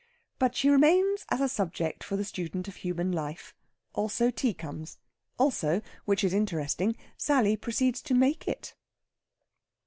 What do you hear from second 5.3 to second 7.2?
also, which is interesting,